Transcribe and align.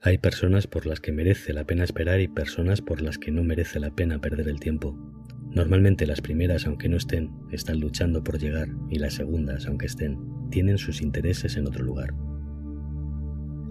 Hay 0.00 0.18
personas 0.18 0.68
por 0.68 0.86
las 0.86 1.00
que 1.00 1.10
merece 1.10 1.52
la 1.52 1.64
pena 1.64 1.82
esperar 1.82 2.20
y 2.20 2.28
personas 2.28 2.80
por 2.80 3.02
las 3.02 3.18
que 3.18 3.32
no 3.32 3.42
merece 3.42 3.80
la 3.80 3.90
pena 3.90 4.20
perder 4.20 4.48
el 4.48 4.60
tiempo. 4.60 4.96
Normalmente 5.50 6.06
las 6.06 6.20
primeras, 6.20 6.68
aunque 6.68 6.88
no 6.88 6.96
estén, 6.96 7.32
están 7.50 7.80
luchando 7.80 8.22
por 8.22 8.38
llegar 8.38 8.68
y 8.90 9.00
las 9.00 9.14
segundas, 9.14 9.66
aunque 9.66 9.86
estén, 9.86 10.16
tienen 10.52 10.78
sus 10.78 11.02
intereses 11.02 11.56
en 11.56 11.66
otro 11.66 11.84
lugar. 11.84 12.14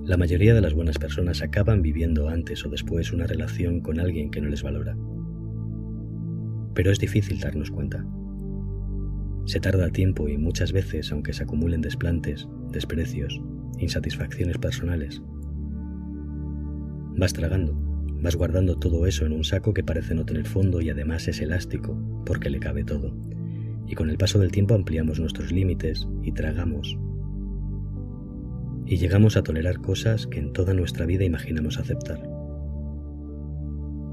La 0.04 0.18
mayoría 0.18 0.54
de 0.54 0.60
las 0.60 0.74
buenas 0.74 1.00
personas 1.00 1.42
acaban 1.42 1.82
viviendo 1.82 2.28
antes 2.28 2.66
o 2.66 2.70
después 2.70 3.14
una 3.14 3.26
relación 3.26 3.80
con 3.80 3.98
alguien 3.98 4.30
que 4.30 4.42
no 4.42 4.50
les 4.50 4.64
valora. 4.64 4.98
Pero 6.74 6.92
es 6.92 7.00
difícil 7.00 7.40
darnos 7.40 7.72
cuenta. 7.72 8.06
Se 9.46 9.62
tarda 9.62 9.92
tiempo 9.92 10.28
y 10.28 10.38
muchas 10.38 10.74
veces, 10.74 11.10
aunque 11.14 11.32
se 11.32 11.44
acumulen 11.44 11.80
desplantes, 11.80 12.50
desprecios, 12.74 13.42
insatisfacciones 13.80 14.58
personales, 14.58 15.22
vas 17.18 17.34
tragando, 17.34 17.74
vas 18.22 18.36
guardando 18.36 18.78
todo 18.78 19.08
eso 19.08 19.26
en 19.26 19.34
un 19.34 19.44
saco 19.44 19.74
que 19.74 19.84
parece 19.84 20.14
no 20.16 20.26
tener 20.26 20.46
fondo 20.46 20.82
y 20.82 20.90
además 20.90 21.28
es 21.28 21.42
elástico, 21.42 21.98
porque 22.26 22.50
le 22.50 22.60
cabe 22.60 22.84
todo. 22.84 23.14
Y 23.88 23.96
con 23.96 24.10
el 24.10 24.18
paso 24.18 24.40
del 24.40 24.52
tiempo 24.52 24.76
ampliamos 24.76 25.20
nuestros 25.20 25.52
límites 25.52 26.08
y 26.24 26.32
tragamos. 26.32 26.98
Y 28.86 28.98
llegamos 28.98 29.36
a 29.36 29.44
tolerar 29.44 29.80
cosas 29.80 30.28
que 30.28 30.40
en 30.40 30.54
toda 30.54 30.74
nuestra 30.74 31.06
vida 31.06 31.24
imaginamos 31.24 31.80
aceptar. 31.80 32.22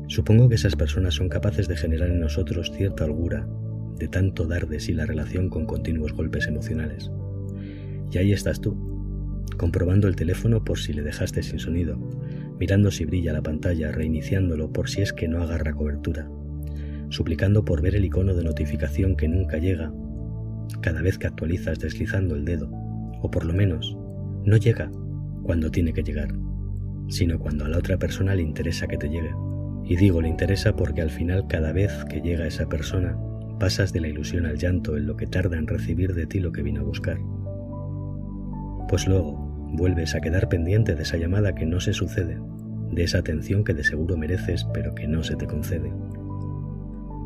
Supongo 0.08 0.48
que 0.48 0.54
esas 0.56 0.76
personas 0.76 1.14
son 1.14 1.28
capaces 1.28 1.68
de 1.68 1.76
generar 1.76 2.08
en 2.08 2.20
nosotros 2.20 2.72
cierta 2.72 3.04
holgura 3.04 3.46
de 3.98 4.08
tanto 4.08 4.46
dar 4.46 4.66
de 4.66 4.80
sí 4.80 4.92
la 4.92 5.06
relación 5.06 5.48
con 5.48 5.66
continuos 5.66 6.12
golpes 6.12 6.46
emocionales. 6.46 7.10
Y 8.10 8.18
ahí 8.18 8.32
estás 8.32 8.60
tú, 8.60 8.76
comprobando 9.56 10.08
el 10.08 10.16
teléfono 10.16 10.64
por 10.64 10.78
si 10.78 10.92
le 10.92 11.02
dejaste 11.02 11.42
sin 11.42 11.58
sonido, 11.58 11.98
mirando 12.58 12.90
si 12.90 13.04
brilla 13.04 13.32
la 13.32 13.42
pantalla, 13.42 13.92
reiniciándolo 13.92 14.72
por 14.72 14.88
si 14.88 15.02
es 15.02 15.12
que 15.12 15.28
no 15.28 15.42
agarra 15.42 15.74
cobertura, 15.74 16.28
suplicando 17.08 17.64
por 17.64 17.82
ver 17.82 17.94
el 17.94 18.04
icono 18.04 18.34
de 18.34 18.44
notificación 18.44 19.16
que 19.16 19.28
nunca 19.28 19.58
llega, 19.58 19.92
cada 20.80 21.02
vez 21.02 21.18
que 21.18 21.26
actualizas 21.26 21.78
deslizando 21.78 22.34
el 22.34 22.44
dedo, 22.44 22.70
o 23.22 23.30
por 23.30 23.44
lo 23.44 23.52
menos 23.52 23.96
no 24.44 24.56
llega 24.56 24.90
cuando 25.42 25.70
tiene 25.70 25.92
que 25.92 26.02
llegar, 26.02 26.34
sino 27.08 27.38
cuando 27.38 27.64
a 27.64 27.68
la 27.68 27.78
otra 27.78 27.98
persona 27.98 28.34
le 28.34 28.42
interesa 28.42 28.86
que 28.86 28.98
te 28.98 29.08
llegue. 29.08 29.32
Y 29.84 29.96
digo 29.96 30.22
le 30.22 30.28
interesa 30.28 30.74
porque 30.74 31.02
al 31.02 31.10
final 31.10 31.46
cada 31.46 31.72
vez 31.72 31.92
que 32.08 32.20
llega 32.20 32.46
esa 32.46 32.68
persona 32.68 33.18
pasas 33.58 33.92
de 33.92 34.00
la 34.00 34.08
ilusión 34.08 34.46
al 34.46 34.58
llanto 34.58 34.96
en 34.96 35.06
lo 35.06 35.16
que 35.16 35.26
tarda 35.26 35.56
en 35.56 35.66
recibir 35.66 36.14
de 36.14 36.26
ti 36.26 36.40
lo 36.40 36.52
que 36.52 36.62
vino 36.62 36.80
a 36.80 36.84
buscar. 36.84 37.18
Pues 38.88 39.06
luego 39.06 39.43
vuelves 39.76 40.14
a 40.14 40.20
quedar 40.20 40.48
pendiente 40.48 40.94
de 40.94 41.02
esa 41.02 41.16
llamada 41.16 41.54
que 41.54 41.66
no 41.66 41.80
se 41.80 41.92
sucede, 41.92 42.38
de 42.90 43.04
esa 43.04 43.18
atención 43.18 43.64
que 43.64 43.74
de 43.74 43.84
seguro 43.84 44.16
mereces 44.16 44.64
pero 44.72 44.94
que 44.94 45.08
no 45.08 45.22
se 45.22 45.36
te 45.36 45.46
concede, 45.46 45.92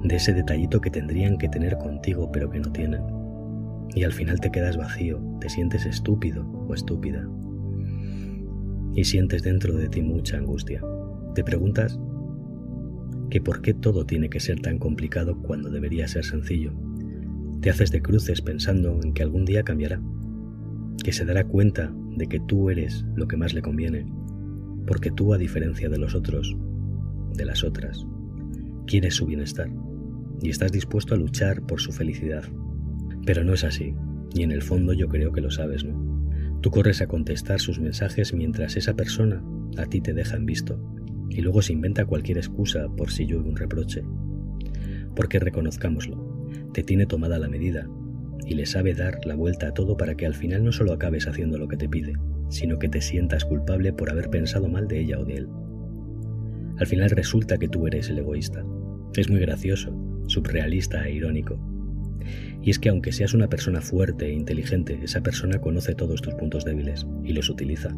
de 0.02 0.16
ese 0.16 0.32
detallito 0.32 0.80
que 0.80 0.91
tendrían 0.91 1.38
que 1.38 1.48
tener 1.48 1.76
contigo 1.78 2.30
pero 2.32 2.50
que 2.50 2.60
no 2.60 2.72
tienen. 2.72 3.02
Y 3.94 4.04
al 4.04 4.12
final 4.12 4.38
te 4.41 4.50
quedas 4.50 4.76
vacío, 4.76 5.20
te 5.41 5.48
sientes 5.48 5.86
estúpido 5.86 6.46
o 6.69 6.74
estúpida. 6.74 7.26
Y 8.94 9.04
sientes 9.04 9.42
dentro 9.42 9.74
de 9.74 9.88
ti 9.88 10.02
mucha 10.02 10.36
angustia. 10.36 10.82
Te 11.34 11.42
preguntas 11.42 11.98
que 13.30 13.41
por 13.41 13.60
qué 13.62 13.74
todo 13.74 14.04
tiene 14.04 14.28
que 14.28 14.41
ser 14.41 14.60
tan 14.60 14.78
complicado 14.78 15.41
cuando 15.42 15.70
debería 15.70 16.08
ser 16.08 16.24
sencillo. 16.24 16.72
Te 17.60 17.70
haces 17.70 17.91
de 17.91 18.02
cruces 18.02 18.41
pensando 18.41 19.00
en 19.02 19.12
que 19.12 19.22
algún 19.22 19.44
día 19.44 19.62
cambiará, 19.62 20.00
que 21.08 21.14
se 21.14 21.24
dará 21.24 21.44
cuenta 21.44 21.90
de 22.18 22.26
que 22.26 22.38
tú 22.38 22.68
eres 22.68 23.02
lo 23.16 23.26
que 23.28 23.38
más 23.38 23.54
le 23.54 23.62
conviene, 23.62 24.04
porque 24.86 25.10
tú, 25.10 25.32
a 25.32 25.38
diferencia 25.38 25.88
de 25.88 25.96
los 25.96 26.14
otros, 26.14 26.54
de 27.32 27.46
las 27.46 27.64
otras, 27.64 28.06
quieres 28.86 29.14
su 29.14 29.24
bienestar 29.24 29.70
y 30.42 30.50
estás 30.50 30.70
dispuesto 30.70 31.14
a 31.14 31.16
luchar 31.16 31.62
por 31.62 31.80
su 31.80 31.92
felicidad. 31.92 32.44
Pero 33.24 33.42
no 33.42 33.54
es 33.54 33.64
así, 33.64 33.94
y 34.34 34.42
en 34.42 34.52
el 34.52 34.60
fondo 34.60 34.92
yo 34.92 35.08
creo 35.08 35.32
que 35.32 35.41
lo 35.41 35.50
sabes, 35.50 35.82
¿no? 35.82 36.60
Tú 36.60 36.70
corres 36.70 37.00
a 37.00 37.06
contestar 37.06 37.58
sus 37.58 37.80
mensajes 37.80 38.34
mientras 38.34 38.76
esa 38.76 38.94
persona 38.94 39.42
a 39.78 39.86
ti 39.86 40.02
te 40.02 40.12
deja 40.12 40.36
en 40.36 40.44
visto, 40.44 40.78
y 41.30 41.41
luego 41.41 41.62
se 41.62 41.72
inventa 41.72 42.04
cualquier 42.04 42.36
excusa 42.36 42.86
por 42.98 43.10
si 43.10 43.24
llueve 43.24 43.48
un 43.48 43.56
reproche. 43.56 44.04
Porque 45.16 45.38
reconozcámoslo, 45.38 46.50
te 46.74 46.82
tiene 46.82 47.06
tomada 47.06 47.38
la 47.38 47.48
medida 47.48 47.88
y 48.47 48.54
le 48.54 48.66
sabe 48.66 48.94
dar 48.94 49.25
la 49.25 49.34
vuelta 49.34 49.69
a 49.69 49.75
todo 49.75 49.97
para 49.97 50.16
que 50.16 50.26
al 50.26 50.34
final 50.34 50.65
no 50.65 50.72
solo 50.72 50.93
acabes 50.93 51.26
haciendo 51.26 51.59
lo 51.59 51.69
que 51.69 51.76
te 51.76 51.88
pide, 51.88 52.15
sino 52.49 52.78
que 52.78 52.88
te 52.88 53.00
sientas 53.00 53.44
culpable 53.44 53.93
por 53.93 54.10
haber 54.10 54.31
pensado 54.31 54.69
mal 54.69 54.88
de 54.88 55.00
ella 55.00 55.19
o 55.19 55.25
de 55.25 55.37
él. 55.37 55.49
Al 56.78 56.87
final 56.87 57.10
resulta 57.10 57.59
que 57.59 57.69
tú 57.69 57.87
eres 57.87 58.09
el 58.09 58.19
egoísta. 58.19 58.65
Es 59.16 59.28
muy 59.28 59.41
gracioso, 59.41 59.93
subrealista 60.28 61.06
e 61.06 61.12
irónico. 61.12 61.59
Y 62.62 62.71
es 62.71 62.78
que 62.78 62.88
aunque 62.88 63.12
seas 63.12 63.34
una 63.34 63.48
persona 63.48 63.81
fuerte 63.81 64.27
e 64.27 64.32
inteligente, 64.32 64.98
esa 65.03 65.22
persona 65.22 65.60
conoce 65.60 65.94
todos 65.94 66.22
tus 66.22 66.34
puntos 66.34 66.65
débiles 66.65 67.06
y 67.25 67.32
los 67.32 67.50
utiliza. 67.50 67.91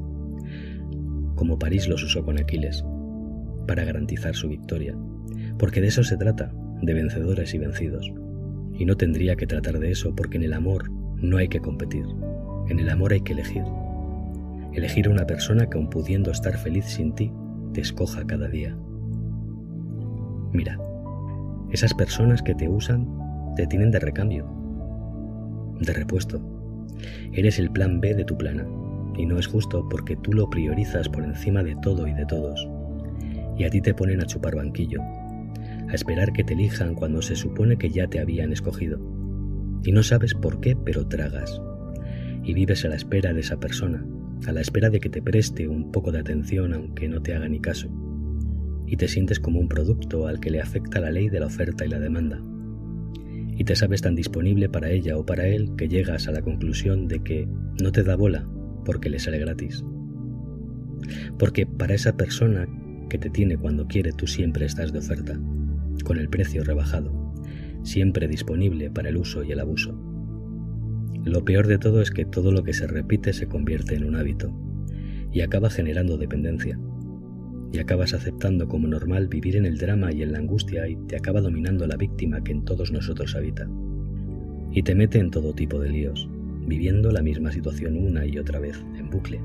Como 1.34 1.58
París 1.58 1.88
los 1.88 2.02
usó 2.02 2.24
con 2.24 2.38
Aquiles, 2.38 2.84
para 3.66 3.84
garantizar 3.84 4.34
su 4.34 4.48
victoria. 4.48 4.96
Porque 5.58 5.80
de 5.80 5.88
eso 5.88 6.02
se 6.02 6.16
trata, 6.16 6.52
de 6.82 6.94
vencedores 6.94 7.54
y 7.54 7.58
vencidos. 7.58 8.12
Y 8.80 8.86
no 8.86 8.96
tendría 8.96 9.36
que 9.36 9.46
tratar 9.46 9.78
de 9.78 9.90
eso 9.90 10.16
porque 10.16 10.38
en 10.38 10.42
el 10.42 10.54
amor 10.54 10.90
no 10.90 11.36
hay 11.36 11.48
que 11.48 11.60
competir. 11.60 12.06
En 12.70 12.78
el 12.78 12.88
amor 12.88 13.12
hay 13.12 13.20
que 13.20 13.34
elegir. 13.34 13.62
Elegir 14.72 15.06
a 15.06 15.10
una 15.10 15.26
persona 15.26 15.68
que 15.68 15.76
aun 15.76 15.90
pudiendo 15.90 16.30
estar 16.30 16.56
feliz 16.56 16.86
sin 16.86 17.14
ti, 17.14 17.30
te 17.74 17.82
escoja 17.82 18.26
cada 18.26 18.48
día. 18.48 18.74
Mira, 20.54 20.78
esas 21.70 21.92
personas 21.92 22.42
que 22.42 22.54
te 22.54 22.70
usan 22.70 23.06
te 23.54 23.66
tienen 23.66 23.90
de 23.90 24.00
recambio, 24.00 24.48
de 25.78 25.92
repuesto. 25.92 26.40
Eres 27.34 27.58
el 27.58 27.70
plan 27.70 28.00
B 28.00 28.14
de 28.14 28.24
tu 28.24 28.38
plana, 28.38 28.66
y 29.14 29.26
no 29.26 29.38
es 29.38 29.46
justo 29.46 29.86
porque 29.90 30.16
tú 30.16 30.32
lo 30.32 30.48
priorizas 30.48 31.06
por 31.10 31.22
encima 31.22 31.62
de 31.62 31.76
todo 31.82 32.06
y 32.06 32.14
de 32.14 32.24
todos. 32.24 32.66
Y 33.58 33.64
a 33.64 33.68
ti 33.68 33.82
te 33.82 33.92
ponen 33.92 34.22
a 34.22 34.26
chupar 34.26 34.56
banquillo, 34.56 35.02
a 35.90 35.94
esperar 35.94 36.32
que 36.32 36.44
te 36.44 36.54
elijan 36.54 36.94
cuando 36.94 37.20
se 37.20 37.34
supone 37.34 37.76
que 37.76 37.90
ya 37.90 38.06
te 38.06 38.20
habían 38.20 38.52
escogido. 38.52 39.00
Y 39.82 39.90
no 39.90 40.02
sabes 40.04 40.34
por 40.34 40.60
qué, 40.60 40.76
pero 40.76 41.08
tragas. 41.08 41.60
Y 42.44 42.54
vives 42.54 42.84
a 42.84 42.88
la 42.88 42.94
espera 42.94 43.32
de 43.32 43.40
esa 43.40 43.58
persona, 43.58 44.06
a 44.46 44.52
la 44.52 44.60
espera 44.60 44.88
de 44.88 45.00
que 45.00 45.10
te 45.10 45.20
preste 45.20 45.66
un 45.66 45.90
poco 45.90 46.12
de 46.12 46.20
atención 46.20 46.74
aunque 46.74 47.08
no 47.08 47.20
te 47.22 47.34
haga 47.34 47.48
ni 47.48 47.60
caso. 47.60 47.88
Y 48.86 48.96
te 48.96 49.08
sientes 49.08 49.40
como 49.40 49.58
un 49.58 49.68
producto 49.68 50.28
al 50.28 50.38
que 50.38 50.50
le 50.50 50.60
afecta 50.60 51.00
la 51.00 51.10
ley 51.10 51.28
de 51.28 51.40
la 51.40 51.46
oferta 51.46 51.84
y 51.84 51.88
la 51.88 51.98
demanda. 51.98 52.40
Y 53.56 53.64
te 53.64 53.74
sabes 53.74 54.00
tan 54.00 54.14
disponible 54.14 54.68
para 54.68 54.90
ella 54.90 55.18
o 55.18 55.26
para 55.26 55.46
él 55.48 55.72
que 55.76 55.88
llegas 55.88 56.28
a 56.28 56.32
la 56.32 56.42
conclusión 56.42 57.08
de 57.08 57.22
que 57.22 57.48
no 57.82 57.90
te 57.90 58.04
da 58.04 58.14
bola 58.14 58.48
porque 58.84 59.10
le 59.10 59.18
sale 59.18 59.38
gratis. 59.38 59.84
Porque 61.36 61.66
para 61.66 61.94
esa 61.94 62.16
persona 62.16 62.68
que 63.08 63.18
te 63.18 63.28
tiene 63.28 63.56
cuando 63.56 63.88
quiere 63.88 64.12
tú 64.12 64.28
siempre 64.28 64.66
estás 64.66 64.92
de 64.92 65.00
oferta 65.00 65.38
con 66.04 66.18
el 66.18 66.28
precio 66.28 66.64
rebajado, 66.64 67.30
siempre 67.82 68.28
disponible 68.28 68.90
para 68.90 69.08
el 69.08 69.16
uso 69.16 69.42
y 69.42 69.52
el 69.52 69.60
abuso. 69.60 69.98
Lo 71.24 71.44
peor 71.44 71.66
de 71.66 71.78
todo 71.78 72.00
es 72.00 72.10
que 72.10 72.24
todo 72.24 72.50
lo 72.50 72.62
que 72.62 72.72
se 72.72 72.86
repite 72.86 73.32
se 73.32 73.46
convierte 73.46 73.94
en 73.94 74.04
un 74.04 74.16
hábito 74.16 74.52
y 75.32 75.42
acaba 75.42 75.70
generando 75.70 76.16
dependencia. 76.16 76.78
Y 77.72 77.78
acabas 77.78 78.14
aceptando 78.14 78.68
como 78.68 78.88
normal 78.88 79.28
vivir 79.28 79.56
en 79.56 79.64
el 79.64 79.78
drama 79.78 80.12
y 80.12 80.22
en 80.22 80.32
la 80.32 80.38
angustia 80.38 80.88
y 80.88 80.96
te 81.06 81.16
acaba 81.16 81.40
dominando 81.40 81.86
la 81.86 81.96
víctima 81.96 82.42
que 82.42 82.52
en 82.52 82.64
todos 82.64 82.90
nosotros 82.90 83.36
habita. 83.36 83.68
Y 84.72 84.82
te 84.82 84.94
mete 84.94 85.18
en 85.18 85.30
todo 85.30 85.54
tipo 85.54 85.78
de 85.78 85.90
líos, 85.90 86.28
viviendo 86.66 87.12
la 87.12 87.22
misma 87.22 87.52
situación 87.52 87.96
una 87.96 88.26
y 88.26 88.38
otra 88.38 88.58
vez, 88.58 88.82
en 88.98 89.10
bucle. 89.10 89.40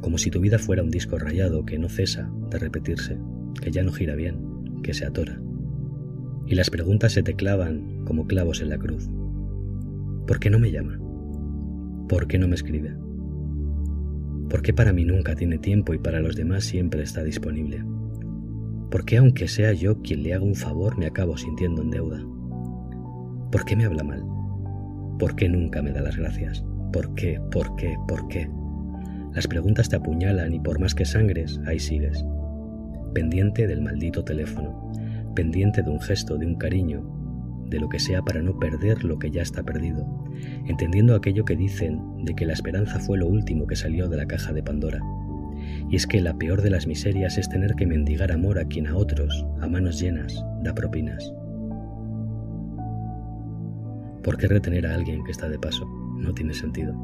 Como 0.00 0.16
si 0.16 0.30
tu 0.30 0.40
vida 0.40 0.58
fuera 0.58 0.82
un 0.82 0.90
disco 0.90 1.18
rayado 1.18 1.66
que 1.66 1.78
no 1.78 1.88
cesa 1.88 2.30
de 2.50 2.58
repetirse, 2.58 3.18
que 3.60 3.72
ya 3.72 3.82
no 3.82 3.92
gira 3.92 4.14
bien, 4.14 4.80
que 4.82 4.94
se 4.94 5.04
atora 5.04 5.40
y 6.48 6.54
las 6.54 6.70
preguntas 6.70 7.12
se 7.12 7.22
te 7.22 7.34
clavan 7.34 8.04
como 8.06 8.26
clavos 8.26 8.62
en 8.62 8.70
la 8.70 8.78
cruz. 8.78 9.08
¿Por 10.26 10.40
qué 10.40 10.48
no 10.48 10.58
me 10.58 10.70
llama? 10.70 10.98
¿Por 12.08 12.26
qué 12.26 12.38
no 12.38 12.48
me 12.48 12.54
escribe? 12.54 12.96
¿Por 14.48 14.62
qué 14.62 14.72
para 14.72 14.94
mí 14.94 15.04
nunca 15.04 15.34
tiene 15.34 15.58
tiempo 15.58 15.92
y 15.92 15.98
para 15.98 16.20
los 16.20 16.36
demás 16.36 16.64
siempre 16.64 17.02
está 17.02 17.22
disponible? 17.22 17.84
¿Por 18.90 19.04
qué 19.04 19.18
aunque 19.18 19.46
sea 19.46 19.74
yo 19.74 20.00
quien 20.00 20.22
le 20.22 20.32
haga 20.32 20.44
un 20.44 20.54
favor 20.54 20.96
me 20.96 21.06
acabo 21.06 21.36
sintiendo 21.36 21.82
en 21.82 21.90
deuda? 21.90 22.24
¿Por 23.52 23.66
qué 23.66 23.76
me 23.76 23.84
habla 23.84 24.02
mal? 24.02 24.24
¿Por 25.18 25.36
qué 25.36 25.50
nunca 25.50 25.82
me 25.82 25.92
da 25.92 26.00
las 26.00 26.16
gracias? 26.16 26.64
¿Por 26.94 27.14
qué? 27.14 27.38
¿Por 27.50 27.76
qué? 27.76 27.94
¿Por 28.08 28.26
qué? 28.28 28.48
Las 29.34 29.46
preguntas 29.46 29.90
te 29.90 29.96
apuñalan 29.96 30.54
y 30.54 30.60
por 30.60 30.80
más 30.80 30.94
que 30.94 31.04
sangres, 31.04 31.60
ahí 31.66 31.78
sigues, 31.78 32.24
pendiente 33.12 33.66
del 33.66 33.82
maldito 33.82 34.24
teléfono, 34.24 34.90
pendiente 35.38 35.84
de 35.84 35.90
un 35.90 36.00
gesto, 36.00 36.36
de 36.36 36.46
un 36.46 36.56
cariño, 36.56 37.00
de 37.70 37.78
lo 37.78 37.88
que 37.88 38.00
sea 38.00 38.22
para 38.22 38.42
no 38.42 38.58
perder 38.58 39.04
lo 39.04 39.20
que 39.20 39.30
ya 39.30 39.40
está 39.40 39.62
perdido, 39.62 40.04
entendiendo 40.66 41.14
aquello 41.14 41.44
que 41.44 41.54
dicen 41.54 42.24
de 42.24 42.34
que 42.34 42.44
la 42.44 42.54
esperanza 42.54 42.98
fue 42.98 43.18
lo 43.18 43.28
último 43.28 43.68
que 43.68 43.76
salió 43.76 44.08
de 44.08 44.16
la 44.16 44.26
caja 44.26 44.52
de 44.52 44.64
Pandora, 44.64 45.00
Y 45.90 45.94
es 45.94 46.08
que 46.08 46.20
la 46.20 46.36
peor 46.36 46.60
de 46.62 46.70
las 46.70 46.88
miserias 46.88 47.38
es 47.38 47.48
tener 47.48 47.76
que 47.76 47.86
mendigar 47.86 48.32
amor 48.32 48.58
a 48.58 48.64
quien 48.64 48.88
a 48.88 48.96
otros, 48.96 49.46
a 49.60 49.68
manos 49.68 50.00
llenas, 50.00 50.44
da 50.64 50.74
propinas. 50.74 51.32
¿Por 54.24 54.38
qué 54.38 54.48
retener 54.48 54.88
a 54.88 54.94
alguien 54.94 55.22
que 55.22 55.30
está 55.30 55.48
de 55.48 55.60
paso? 55.60 55.86
No 56.16 56.34
tiene 56.34 56.52
sentido. 56.52 56.96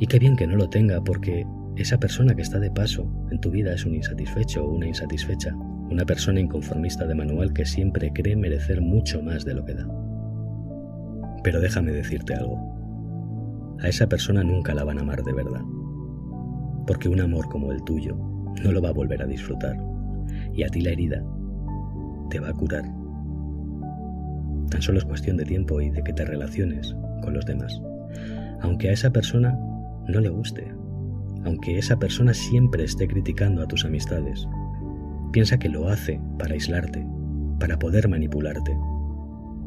Y 0.00 0.06
qué 0.06 0.18
bien 0.18 0.34
que 0.34 0.46
no 0.46 0.56
lo 0.56 0.70
tenga, 0.70 1.04
porque 1.04 1.46
esa 1.76 1.98
persona 1.98 2.34
que 2.34 2.42
está 2.42 2.58
de 2.58 2.70
paso 2.70 3.06
en 3.30 3.38
tu 3.38 3.50
vida 3.50 3.74
es 3.74 3.84
un 3.84 3.94
insatisfecho 3.94 4.64
o 4.64 4.72
una 4.72 4.86
insatisfecha, 4.86 5.54
una 5.90 6.04
persona 6.04 6.40
inconformista 6.40 7.06
de 7.06 7.14
manual 7.14 7.52
que 7.52 7.64
siempre 7.64 8.12
cree 8.12 8.36
merecer 8.36 8.80
mucho 8.80 9.22
más 9.22 9.44
de 9.44 9.54
lo 9.54 9.64
que 9.64 9.74
da. 9.74 9.86
Pero 11.42 11.60
déjame 11.60 11.92
decirte 11.92 12.34
algo. 12.34 13.76
A 13.80 13.88
esa 13.88 14.08
persona 14.08 14.42
nunca 14.42 14.74
la 14.74 14.84
van 14.84 14.98
a 14.98 15.02
amar 15.02 15.22
de 15.22 15.32
verdad 15.32 15.62
porque 16.86 17.08
un 17.08 17.20
amor 17.20 17.48
como 17.48 17.72
el 17.72 17.82
tuyo 17.82 18.16
no 18.62 18.72
lo 18.72 18.80
va 18.80 18.90
a 18.90 18.92
volver 18.92 19.20
a 19.22 19.26
disfrutar 19.26 19.76
y 20.54 20.62
a 20.62 20.68
ti 20.68 20.80
la 20.80 20.90
herida 20.90 21.22
te 22.30 22.40
va 22.40 22.48
a 22.48 22.52
curar. 22.52 22.84
Tan 24.70 24.82
solo 24.82 24.98
es 24.98 25.04
cuestión 25.04 25.36
de 25.36 25.44
tiempo 25.44 25.80
y 25.80 25.90
de 25.90 26.02
que 26.02 26.12
te 26.12 26.24
relaciones 26.24 26.96
con 27.22 27.34
los 27.34 27.44
demás. 27.44 27.80
Aunque 28.62 28.88
a 28.88 28.92
esa 28.92 29.10
persona 29.10 29.58
no 30.08 30.20
le 30.20 30.28
guste, 30.28 30.72
aunque 31.44 31.78
esa 31.78 31.98
persona 31.98 32.34
siempre 32.34 32.84
esté 32.84 33.06
criticando 33.06 33.62
a 33.62 33.66
tus 33.66 33.84
amistades, 33.84 34.46
piensa 35.32 35.58
que 35.58 35.68
lo 35.68 35.88
hace 35.88 36.20
para 36.38 36.54
aislarte, 36.54 37.06
para 37.58 37.78
poder 37.78 38.08
manipularte, 38.08 38.76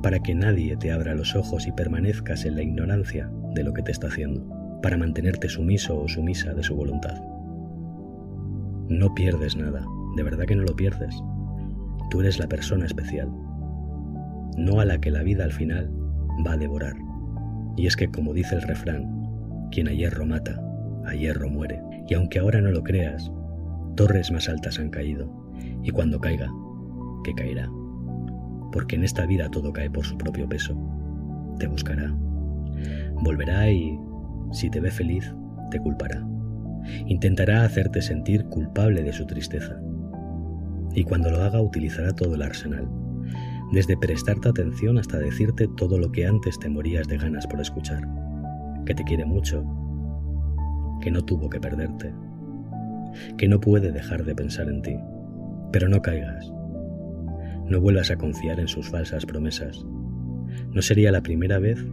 para 0.01 0.19
que 0.19 0.35
nadie 0.35 0.77
te 0.77 0.91
abra 0.91 1.15
los 1.15 1.35
ojos 1.35 1.67
y 1.67 1.71
permanezcas 1.71 2.45
en 2.45 2.55
la 2.55 2.63
ignorancia 2.63 3.29
de 3.53 3.63
lo 3.63 3.73
que 3.73 3.83
te 3.83 3.91
está 3.91 4.07
haciendo 4.07 4.45
para 4.81 4.97
mantenerte 4.97 5.49
sumiso 5.49 5.99
o 5.99 6.07
sumisa 6.07 6.53
de 6.53 6.63
su 6.63 6.75
voluntad. 6.75 7.21
No 8.87 9.13
pierdes 9.13 9.55
nada, 9.55 9.85
de 10.15 10.23
verdad 10.23 10.45
que 10.45 10.55
no 10.55 10.63
lo 10.63 10.75
pierdes. 10.75 11.15
Tú 12.09 12.21
eres 12.21 12.39
la 12.39 12.47
persona 12.47 12.85
especial, 12.85 13.29
no 14.57 14.79
a 14.79 14.85
la 14.85 14.99
que 14.99 15.11
la 15.11 15.23
vida 15.23 15.43
al 15.43 15.51
final 15.51 15.91
va 16.45 16.53
a 16.53 16.57
devorar. 16.57 16.95
Y 17.75 17.87
es 17.87 17.95
que, 17.95 18.09
como 18.09 18.33
dice 18.33 18.55
el 18.55 18.61
refrán, 18.61 19.67
quien 19.71 19.87
a 19.87 19.93
hierro 19.93 20.25
mata, 20.25 20.59
a 21.05 21.13
hierro 21.13 21.49
muere. 21.49 21.81
Y 22.07 22.13
aunque 22.15 22.39
ahora 22.39 22.61
no 22.61 22.71
lo 22.71 22.83
creas, 22.83 23.31
torres 23.95 24.31
más 24.31 24.49
altas 24.49 24.79
han 24.79 24.89
caído, 24.89 25.48
y 25.83 25.91
cuando 25.91 26.19
caiga, 26.19 26.49
que 27.23 27.33
caerá. 27.33 27.69
Porque 28.71 28.95
en 28.95 29.03
esta 29.03 29.25
vida 29.25 29.49
todo 29.49 29.73
cae 29.73 29.89
por 29.89 30.05
su 30.05 30.17
propio 30.17 30.47
peso. 30.47 30.77
Te 31.57 31.67
buscará. 31.67 32.13
Volverá 33.23 33.69
y 33.71 33.99
si 34.51 34.69
te 34.69 34.79
ve 34.79 34.91
feliz, 34.91 35.33
te 35.71 35.79
culpará. 35.79 36.25
Intentará 37.07 37.63
hacerte 37.63 38.01
sentir 38.01 38.45
culpable 38.45 39.03
de 39.03 39.13
su 39.13 39.25
tristeza. 39.25 39.79
Y 40.93 41.03
cuando 41.03 41.29
lo 41.29 41.41
haga 41.41 41.61
utilizará 41.61 42.13
todo 42.13 42.35
el 42.35 42.41
arsenal, 42.41 42.89
desde 43.71 43.97
prestarte 43.97 44.49
atención 44.49 44.97
hasta 44.97 45.19
decirte 45.19 45.67
todo 45.77 45.99
lo 45.99 46.11
que 46.11 46.25
antes 46.25 46.57
te 46.57 46.69
morías 46.69 47.07
de 47.07 47.17
ganas 47.17 47.45
por 47.45 47.61
escuchar, 47.61 48.01
que 48.85 48.95
te 48.95 49.03
quiere 49.03 49.25
mucho, 49.25 49.63
que 51.01 51.11
no 51.11 51.21
tuvo 51.23 51.49
que 51.49 51.59
perderte, 51.59 52.13
que 53.37 53.47
no 53.47 53.59
puede 53.59 53.91
dejar 53.91 54.23
de 54.25 54.33
pensar 54.33 54.67
en 54.69 54.81
ti, 54.81 54.97
pero 55.71 55.89
no 55.89 56.01
caigas, 56.01 56.51
no 57.69 57.79
vuelvas 57.79 58.09
a 58.09 58.17
confiar 58.17 58.59
en 58.59 58.67
sus 58.67 58.89
falsas 58.89 59.25
promesas. 59.25 59.85
No 60.73 60.81
sería 60.81 61.11
la 61.11 61.21
primera 61.21 61.59
vez 61.59 61.85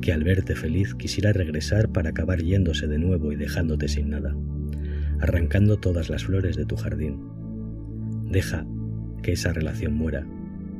que 0.00 0.12
al 0.12 0.24
verte 0.24 0.54
feliz 0.54 0.94
quisiera 0.94 1.32
regresar 1.32 1.90
para 1.90 2.10
acabar 2.10 2.40
yéndose 2.40 2.86
de 2.86 2.98
nuevo 2.98 3.30
y 3.30 3.36
dejándote 3.36 3.88
sin 3.88 4.08
nada, 4.08 4.34
arrancando 5.20 5.78
todas 5.78 6.08
las 6.08 6.24
flores 6.24 6.56
de 6.56 6.64
tu 6.64 6.76
jardín. 6.76 7.20
Deja 8.30 8.66
que 9.22 9.32
esa 9.32 9.52
relación 9.52 9.92
muera, 9.92 10.26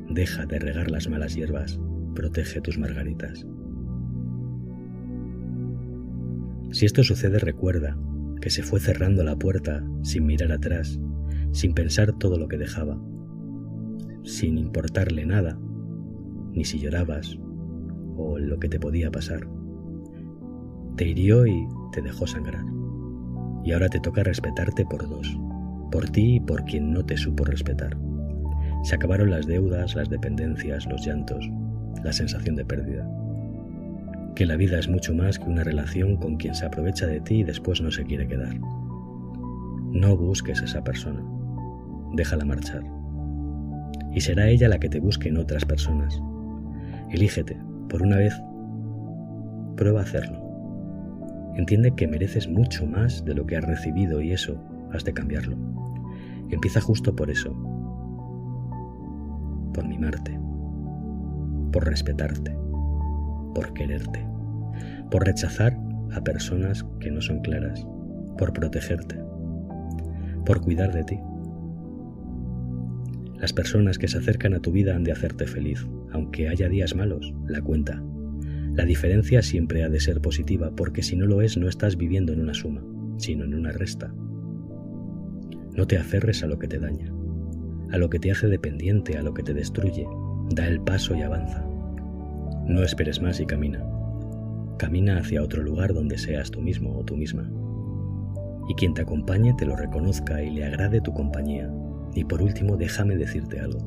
deja 0.08 0.46
de 0.46 0.58
regar 0.58 0.90
las 0.90 1.08
malas 1.08 1.34
hierbas, 1.34 1.78
protege 2.14 2.62
tus 2.62 2.78
margaritas. 2.78 3.46
Si 6.72 6.87
esto 6.87 7.04
sucede, 7.04 7.38
recuerda 7.40 7.98
que 8.40 8.48
se 8.48 8.62
fue 8.62 8.81
cerrando 8.81 9.22
la 9.22 9.37
puerta 9.37 9.84
sin 10.02 10.25
mirar 10.25 10.52
atrás, 10.52 10.98
sin 11.52 11.75
pensar 11.75 12.12
todo 12.19 12.38
lo 12.38 12.49
que 12.49 12.58
dejaba, 12.58 12.99
sin 14.23 14.58
importarle 14.58 15.26
nada, 15.26 15.58
ni 16.52 16.64
si 16.64 16.79
llorabas 16.79 17.38
o 18.17 18.38
lo 18.38 18.58
que 18.58 18.69
te 18.69 18.79
podía 18.79 19.11
pasar. 19.11 19.47
Te 20.97 21.08
hirió 21.08 21.47
y 21.47 21.67
te 21.93 22.02
dejó 22.02 22.26
sangrar. 22.26 22.64
Y 23.64 23.73
ahora 23.73 23.88
te 23.88 24.00
toca 24.00 24.23
respetarte 24.23 24.85
por 24.85 25.08
dos, 25.08 25.38
por 25.91 26.08
ti 26.08 26.37
y 26.37 26.41
por 26.41 26.64
quien 26.64 26.93
no 26.93 27.05
te 27.05 27.17
supo 27.17 27.44
respetar. 27.44 27.97
Se 28.82 28.94
acabaron 28.94 29.31
las 29.31 29.47
deudas, 29.47 29.94
las 29.94 30.08
dependencias, 30.08 30.87
los 30.87 31.06
llantos, 31.06 31.50
la 32.02 32.12
sensación 32.12 32.56
de 32.56 32.64
pérdida. 32.64 33.08
Que 34.35 34.47
la 34.47 34.56
vida 34.56 34.79
es 34.79 34.88
mucho 34.88 35.14
más 35.14 35.38
que 35.38 35.50
una 35.50 35.64
relación 35.64 36.17
con 36.17 36.37
quien 36.37 36.55
se 36.55 36.64
aprovecha 36.64 37.06
de 37.06 37.20
ti 37.20 37.41
y 37.41 37.44
después 37.44 37.81
no 37.82 37.91
se 37.91 38.05
quiere 38.05 38.26
quedar. 38.26 38.58
No 39.93 40.17
busques 40.17 40.62
a 40.62 40.64
esa 40.64 40.82
persona. 40.82 41.23
Déjala 42.15 42.45
marchar. 42.45 42.83
Y 44.12 44.21
será 44.21 44.49
ella 44.49 44.69
la 44.69 44.79
que 44.79 44.89
te 44.89 45.01
busque 45.01 45.29
en 45.29 45.39
otras 45.39 45.65
personas. 45.65 46.21
Elígete, 47.11 47.57
por 47.89 48.03
una 48.03 48.17
vez, 48.17 48.35
prueba 49.77 50.01
a 50.01 50.05
hacerlo. 50.05 50.41
Entiende 51.57 51.95
que 51.95 52.09
mereces 52.09 52.49
mucho 52.49 52.87
más 52.87 53.25
de 53.25 53.35
lo 53.35 53.47
que 53.47 53.57
has 53.57 53.65
recibido 53.65 54.21
y 54.21 54.33
eso 54.33 54.62
has 54.93 55.05
de 55.05 55.12
cambiarlo. 55.12 55.57
Empieza 56.51 56.81
justo 56.81 57.15
por 57.15 57.31
eso. 57.31 57.53
Por 59.73 59.87
mimarte. 59.87 60.39
Por 61.73 61.87
respetarte. 61.87 62.57
Por 63.55 63.73
quererte. 63.73 64.27
Por 65.11 65.25
rechazar 65.25 65.79
a 66.12 66.21
personas 66.23 66.85
que 66.99 67.11
no 67.11 67.21
son 67.21 67.41
claras. 67.41 67.87
Por 68.37 68.53
protegerte. 68.53 69.21
Por 70.45 70.61
cuidar 70.61 70.93
de 70.93 71.05
ti. 71.05 71.21
Las 73.40 73.54
personas 73.54 73.98
que 73.98 74.06
se 74.06 74.19
acercan 74.19 74.52
a 74.52 74.60
tu 74.60 74.70
vida 74.70 74.94
han 74.94 75.02
de 75.02 75.12
hacerte 75.12 75.46
feliz, 75.46 75.87
aunque 76.12 76.48
haya 76.48 76.69
días 76.69 76.94
malos, 76.94 77.32
la 77.46 77.62
cuenta. 77.62 78.02
La 78.75 78.84
diferencia 78.84 79.40
siempre 79.40 79.82
ha 79.82 79.88
de 79.88 79.98
ser 79.98 80.20
positiva, 80.20 80.70
porque 80.76 81.02
si 81.02 81.16
no 81.16 81.25
lo 81.25 81.40
es 81.40 81.56
no 81.56 81.66
estás 81.66 81.96
viviendo 81.96 82.34
en 82.34 82.40
una 82.40 82.52
suma, 82.52 82.84
sino 83.16 83.44
en 83.44 83.54
una 83.54 83.72
resta. 83.72 84.12
No 85.75 85.87
te 85.87 85.96
aferres 85.96 86.42
a 86.42 86.46
lo 86.48 86.59
que 86.59 86.68
te 86.68 86.78
daña, 86.78 87.11
a 87.90 87.97
lo 87.97 88.11
que 88.11 88.18
te 88.18 88.30
hace 88.30 88.47
dependiente, 88.47 89.16
a 89.16 89.23
lo 89.23 89.32
que 89.32 89.42
te 89.42 89.54
destruye. 89.54 90.06
Da 90.50 90.66
el 90.66 90.80
paso 90.82 91.16
y 91.16 91.23
avanza. 91.23 91.64
No 92.66 92.82
esperes 92.82 93.23
más 93.23 93.40
y 93.40 93.47
camina. 93.47 93.82
Camina 94.78 95.18
hacia 95.18 95.42
otro 95.42 95.62
lugar 95.62 95.94
donde 95.94 96.18
seas 96.18 96.50
tú 96.50 96.61
mismo 96.61 96.99
o 96.99 97.04
tú 97.04 97.16
misma. 97.16 97.50
Y 98.68 98.75
quien 98.75 98.92
te 98.92 99.02
acompañe 99.02 99.54
te 99.56 99.64
lo 99.64 99.76
reconozca 99.76 100.42
y 100.42 100.50
le 100.50 100.64
agrade 100.64 101.00
tu 101.00 101.12
compañía, 101.12 101.70
y 102.14 102.25
por 102.25 102.43
último, 102.43 102.76
déjame 102.76 103.17
decirte 103.17 103.61
algo. 103.61 103.79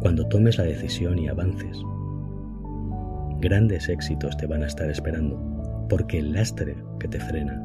Cuando 0.00 0.26
tomes 0.28 0.58
la 0.58 0.64
decisión 0.64 1.18
y 1.18 1.28
avances, 1.28 1.78
grandes 3.40 3.88
éxitos 3.88 4.36
te 4.36 4.46
van 4.46 4.62
a 4.62 4.66
estar 4.66 4.90
esperando, 4.90 5.86
porque 5.88 6.18
el 6.18 6.32
lastre 6.32 6.76
que 6.98 7.08
te 7.08 7.20
frena, 7.20 7.62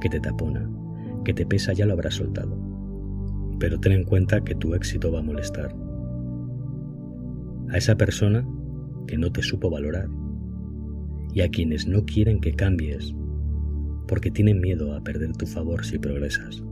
que 0.00 0.08
te 0.08 0.20
tapona, 0.20 0.70
que 1.24 1.34
te 1.34 1.44
pesa 1.44 1.72
ya 1.72 1.86
lo 1.86 1.94
habrás 1.94 2.14
soltado. 2.14 2.56
Pero 3.58 3.80
ten 3.80 3.92
en 3.92 4.04
cuenta 4.04 4.42
que 4.42 4.54
tu 4.54 4.74
éxito 4.74 5.10
va 5.10 5.20
a 5.20 5.22
molestar. 5.22 5.74
A 7.70 7.78
esa 7.78 7.96
persona 7.96 8.46
que 9.06 9.18
no 9.18 9.32
te 9.32 9.42
supo 9.42 9.70
valorar 9.70 10.08
y 11.34 11.40
a 11.40 11.48
quienes 11.48 11.86
no 11.86 12.04
quieren 12.04 12.40
que 12.40 12.52
cambies 12.52 13.14
porque 14.06 14.30
tienen 14.30 14.60
miedo 14.60 14.94
a 14.94 15.02
perder 15.02 15.32
tu 15.32 15.46
favor 15.46 15.84
si 15.84 15.98
progresas 15.98 16.62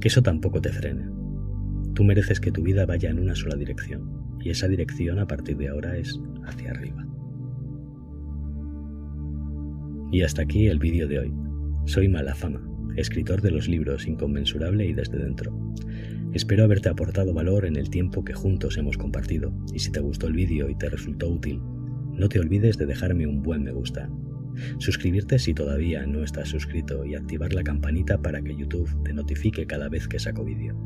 que 0.00 0.08
eso 0.08 0.22
tampoco 0.22 0.60
te 0.60 0.70
frene. 0.70 1.08
Tú 1.94 2.04
mereces 2.04 2.40
que 2.40 2.52
tu 2.52 2.62
vida 2.62 2.86
vaya 2.86 3.10
en 3.10 3.18
una 3.18 3.34
sola 3.34 3.56
dirección, 3.56 4.36
y 4.40 4.50
esa 4.50 4.68
dirección 4.68 5.18
a 5.18 5.26
partir 5.26 5.56
de 5.58 5.68
ahora 5.68 5.96
es 5.96 6.18
hacia 6.44 6.70
arriba. 6.70 7.06
Y 10.10 10.22
hasta 10.22 10.42
aquí 10.42 10.66
el 10.66 10.78
vídeo 10.78 11.06
de 11.06 11.18
hoy. 11.20 11.32
Soy 11.84 12.08
Malafama, 12.08 12.62
escritor 12.96 13.42
de 13.42 13.50
los 13.50 13.68
libros 13.68 14.06
Inconmensurable 14.06 14.86
y 14.86 14.92
Desde 14.92 15.18
Dentro. 15.18 15.56
Espero 16.32 16.64
haberte 16.64 16.88
aportado 16.88 17.34
valor 17.34 17.66
en 17.66 17.76
el 17.76 17.90
tiempo 17.90 18.24
que 18.24 18.32
juntos 18.32 18.76
hemos 18.78 18.96
compartido, 18.96 19.52
y 19.74 19.80
si 19.80 19.92
te 19.92 20.00
gustó 20.00 20.26
el 20.26 20.34
vídeo 20.34 20.70
y 20.70 20.76
te 20.76 20.88
resultó 20.88 21.28
útil, 21.28 21.60
no 22.12 22.28
te 22.28 22.40
olvides 22.40 22.78
de 22.78 22.86
dejarme 22.86 23.26
un 23.26 23.42
buen 23.42 23.62
me 23.62 23.72
gusta 23.72 24.08
suscribirte 24.78 25.38
si 25.38 25.54
todavía 25.54 26.06
no 26.06 26.22
estás 26.22 26.48
suscrito 26.48 27.04
y 27.04 27.14
activar 27.14 27.52
la 27.52 27.62
campanita 27.62 28.20
para 28.20 28.42
que 28.42 28.56
YouTube 28.56 28.90
te 29.04 29.12
notifique 29.12 29.66
cada 29.66 29.88
vez 29.88 30.08
que 30.08 30.18
saco 30.18 30.44
vídeo. 30.44 30.76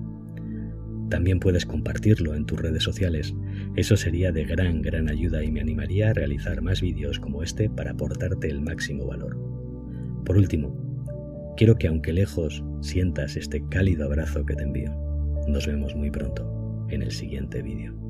También 1.11 1.39
puedes 1.39 1.67
compartirlo 1.67 2.35
en 2.35 2.47
tus 2.47 2.59
redes 2.59 2.83
sociales, 2.83 3.35
eso 3.77 3.97
sería 3.97 4.33
de 4.33 4.45
gran, 4.45 4.83
gran 4.83 5.11
ayuda 5.11 5.45
y 5.45 5.53
me 5.53 5.61
animaría 5.61 6.11
a 6.11 6.15
realizar 6.15 6.63
más 6.63 6.81
vídeos 6.81 7.21
como 7.21 7.43
este 7.43 7.69
para 7.69 7.93
aportarte 7.93 8.49
el 8.49 8.61
máximo 8.63 9.07
valor. 9.07 9.39
Por 10.25 10.39
último, 10.39 10.85
Quiero 11.57 11.77
que 11.77 11.87
aunque 11.87 12.13
lejos 12.13 12.65
sientas 12.81 13.37
este 13.37 13.65
cálido 13.69 14.07
abrazo 14.07 14.45
que 14.45 14.57
te 14.57 14.65
envío. 14.65 14.91
Nos 15.47 15.67
vemos 15.67 15.95
muy 15.95 16.11
pronto 16.11 16.87
en 16.91 17.03
el 17.03 17.13
siguiente 17.13 17.63
vídeo. 17.63 18.04